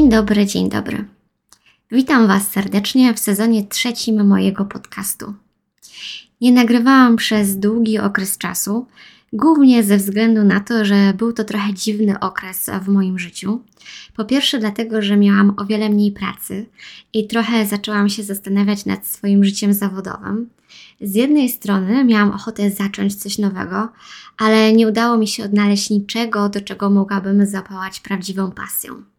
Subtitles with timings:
[0.00, 1.04] dobry, dzień dobry.
[1.90, 5.34] Witam Was serdecznie w sezonie trzecim mojego podcastu.
[6.40, 8.86] Nie nagrywałam przez długi okres czasu,
[9.32, 13.60] głównie ze względu na to, że był to trochę dziwny okres w moim życiu.
[14.16, 16.66] Po pierwsze, dlatego, że miałam o wiele mniej pracy
[17.12, 20.50] i trochę zaczęłam się zastanawiać nad swoim życiem zawodowym.
[21.00, 23.88] Z jednej strony miałam ochotę zacząć coś nowego,
[24.38, 29.12] ale nie udało mi się odnaleźć niczego, do czego mogłabym zapałać prawdziwą pasją.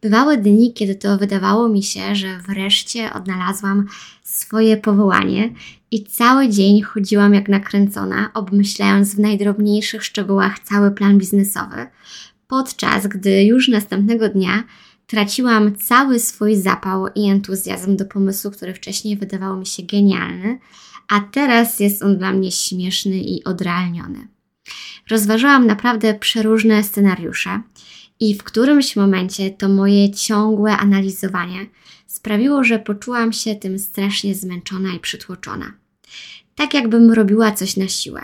[0.00, 3.86] Bywały dni, kiedy to wydawało mi się, że wreszcie odnalazłam
[4.22, 5.52] swoje powołanie
[5.90, 11.86] i cały dzień chodziłam jak nakręcona, obmyślając w najdrobniejszych szczegółach cały plan biznesowy,
[12.48, 14.64] podczas gdy już następnego dnia
[15.06, 20.58] traciłam cały swój zapał i entuzjazm do pomysłu, który wcześniej wydawał mi się genialny,
[21.08, 24.28] a teraz jest on dla mnie śmieszny i odrealniony.
[25.10, 27.60] Rozważałam naprawdę przeróżne scenariusze
[28.22, 31.66] i w którymś momencie to moje ciągłe analizowanie
[32.06, 35.72] sprawiło, że poczułam się tym strasznie zmęczona i przytłoczona.
[36.54, 38.20] Tak jakbym robiła coś na siłę.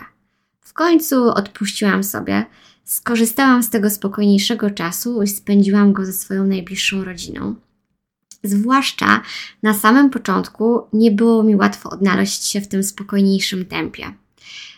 [0.61, 2.45] W końcu odpuściłam sobie,
[2.83, 7.55] skorzystałam z tego spokojniejszego czasu i spędziłam go ze swoją najbliższą rodziną.
[8.43, 9.21] Zwłaszcza
[9.63, 14.13] na samym początku nie było mi łatwo odnaleźć się w tym spokojniejszym tempie.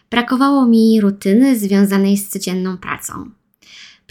[0.09, 3.40] Brakowało mi rutyny związanej z codzienną pracą.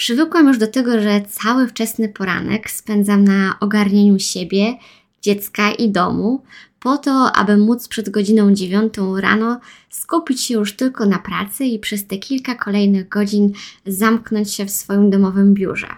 [0.00, 4.74] Przywykłam już do tego, że cały wczesny poranek spędzam na ogarnieniu siebie,
[5.22, 6.42] dziecka i domu,
[6.78, 11.78] po to, aby móc przed godziną dziewiątą rano skupić się już tylko na pracy i
[11.78, 13.52] przez te kilka kolejnych godzin
[13.86, 15.88] zamknąć się w swoim domowym biurze.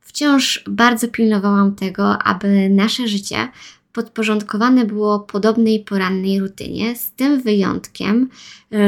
[0.00, 3.48] Wciąż bardzo pilnowałam tego, aby nasze życie
[3.92, 8.28] podporządkowane było podobnej porannej rutynie, z tym wyjątkiem,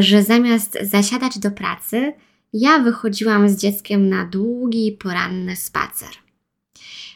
[0.01, 2.13] że zamiast zasiadać do pracy,
[2.55, 6.09] ja wychodziłam z dzieckiem na długi poranny spacer.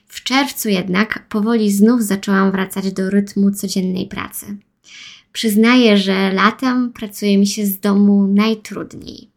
[0.06, 4.56] W czerwcu jednak powoli znów zaczęłam wracać do rytmu codziennej pracy.
[5.32, 9.31] Przyznaję, że latem pracuje mi się z domu najtrudniej.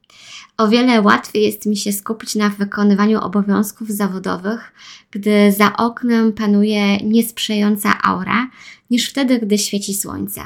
[0.57, 4.73] O wiele łatwiej jest mi się skupić na wykonywaniu obowiązków zawodowych,
[5.11, 8.49] gdy za oknem panuje niesprzyjająca aura,
[8.89, 10.41] niż wtedy, gdy świeci słońce.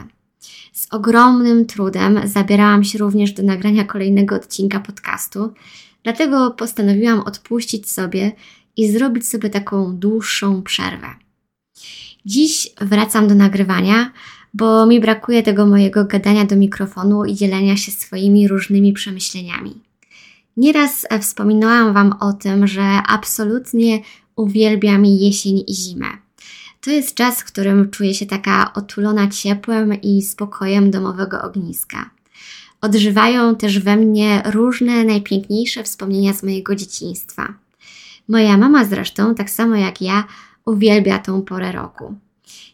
[0.74, 5.54] Z ogromnym trudem zabierałam się również do nagrania kolejnego odcinka podcastu,
[6.04, 8.32] dlatego postanowiłam odpuścić sobie
[8.78, 11.08] i zrobić sobie taką dłuższą przerwę.
[12.26, 14.12] Dziś wracam do nagrywania,
[14.54, 19.82] bo mi brakuje tego mojego gadania do mikrofonu i dzielenia się swoimi różnymi przemyśleniami.
[20.58, 24.00] Nieraz wspominałam Wam o tym, że absolutnie
[24.36, 26.25] uwielbiam jesień i zimę.
[26.86, 32.10] To jest czas, w którym czuję się taka otulona ciepłem i spokojem domowego ogniska.
[32.82, 37.54] Odżywają też we mnie różne najpiękniejsze wspomnienia z mojego dzieciństwa.
[38.28, 40.24] Moja mama zresztą, tak samo jak ja,
[40.66, 42.16] uwielbia tą porę roku.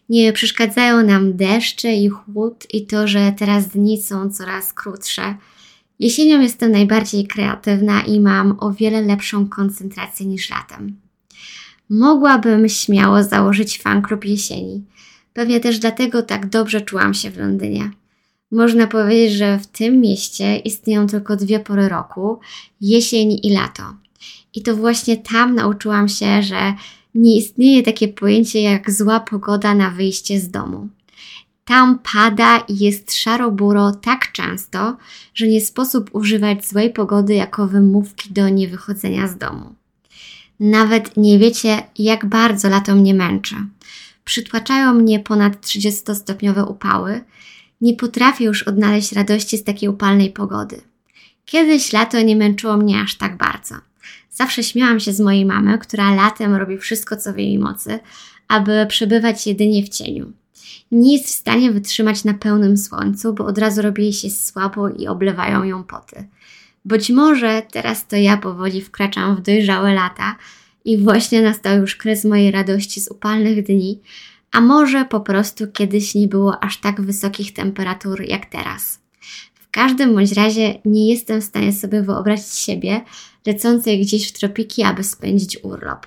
[0.08, 5.34] Nie przeszkadzają nam deszcze i chłód i to, że teraz dni są coraz krótsze.
[5.98, 10.96] Jesienią jestem najbardziej kreatywna i mam o wiele lepszą koncentrację niż latem.
[11.94, 14.84] Mogłabym śmiało założyć fan klub jesieni.
[15.32, 17.90] Pewnie też dlatego tak dobrze czułam się w Londynie.
[18.50, 22.40] Można powiedzieć, że w tym mieście istnieją tylko dwie pory roku
[22.80, 23.82] jesień i lato.
[24.54, 26.74] I to właśnie tam nauczyłam się, że
[27.14, 30.88] nie istnieje takie pojęcie jak zła pogoda na wyjście z domu.
[31.64, 34.96] Tam pada i jest szaro-buro tak często,
[35.34, 39.81] że nie sposób używać złej pogody jako wymówki do niewychodzenia z domu.
[40.62, 43.54] Nawet nie wiecie, jak bardzo lato mnie męczy.
[44.24, 47.24] Przytłaczają mnie ponad 30-stopniowe upały.
[47.80, 50.80] Nie potrafię już odnaleźć radości z takiej upalnej pogody.
[51.44, 53.74] Kiedyś lato nie męczyło mnie aż tak bardzo.
[54.30, 57.98] Zawsze śmiałam się z mojej mamy, która latem robi wszystko, co w jej mocy,
[58.48, 60.32] aby przebywać jedynie w cieniu.
[60.92, 64.88] Nie jest w stanie wytrzymać na pełnym słońcu, bo od razu robi jej się słabo
[64.88, 66.24] i oblewają ją poty.
[66.84, 70.36] Być może teraz to ja powoli wkraczam w dojrzałe lata
[70.84, 74.00] i właśnie nastał już kres mojej radości z upalnych dni,
[74.52, 79.00] a może po prostu kiedyś nie było aż tak wysokich temperatur jak teraz.
[79.54, 83.00] W każdym bądź razie nie jestem w stanie sobie wyobrazić siebie
[83.46, 86.06] lecącej gdzieś w tropiki, aby spędzić urlop.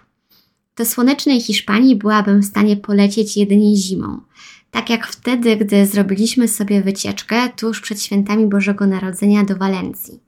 [0.76, 4.22] Do słonecznej Hiszpanii byłabym w stanie polecieć jedynie zimą.
[4.72, 10.25] Tak jak wtedy, gdy zrobiliśmy sobie wycieczkę tuż przed świętami Bożego Narodzenia do Walencji.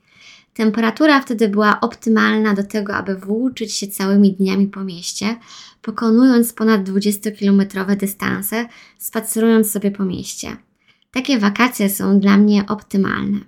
[0.57, 5.35] Temperatura wtedy była optymalna do tego, aby włóczyć się całymi dniami po mieście,
[5.81, 8.65] pokonując ponad 20-kilometrowe dystanse,
[8.97, 10.57] spacerując sobie po mieście.
[11.11, 13.39] Takie wakacje są dla mnie optymalne.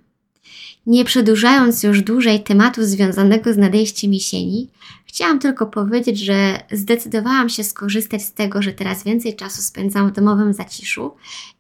[0.86, 4.70] Nie przedłużając już dłużej tematu związanego z nadejściem jesieni,
[5.06, 10.14] chciałam tylko powiedzieć, że zdecydowałam się skorzystać z tego, że teraz więcej czasu spędzam w
[10.14, 11.12] domowym zaciszu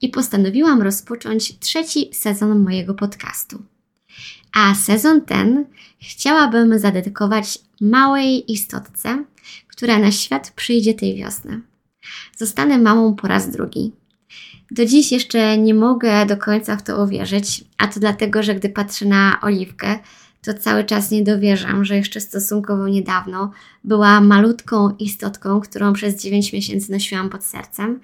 [0.01, 3.63] i postanowiłam rozpocząć trzeci sezon mojego podcastu.
[4.54, 5.66] A sezon ten
[6.01, 9.25] chciałabym zadedykować małej istotce,
[9.68, 11.62] która na świat przyjdzie tej wiosny.
[12.38, 13.92] Zostanę mamą po raz drugi.
[14.72, 18.69] Do dziś jeszcze nie mogę do końca w to uwierzyć, a to dlatego, że gdy
[18.69, 20.00] patrzę na Oliwkę,
[20.42, 23.51] to cały czas nie dowierzam, że jeszcze stosunkowo niedawno
[23.84, 28.00] była malutką istotką, którą przez 9 miesięcy nosiłam pod sercem,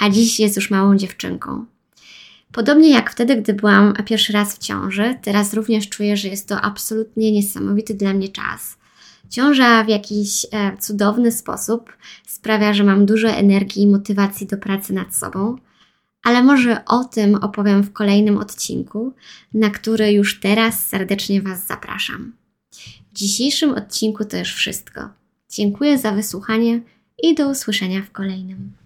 [0.00, 1.66] a dziś jest już małą dziewczynką.
[2.52, 6.60] Podobnie jak wtedy, gdy byłam pierwszy raz w ciąży, teraz również czuję, że jest to
[6.60, 8.78] absolutnie niesamowity dla mnie czas.
[9.28, 11.92] Ciąża w jakiś e, cudowny sposób
[12.26, 15.56] sprawia, że mam dużo energii i motywacji do pracy nad sobą,
[16.22, 19.12] ale może o tym opowiem w kolejnym odcinku,
[19.54, 22.32] na który już teraz serdecznie Was zapraszam.
[23.12, 25.08] W dzisiejszym odcinku to już wszystko.
[25.50, 26.80] Dziękuję za wysłuchanie
[27.22, 28.78] i do usłyszenia w kolejnym.